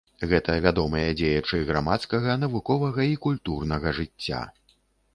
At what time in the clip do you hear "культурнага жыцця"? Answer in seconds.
3.29-4.47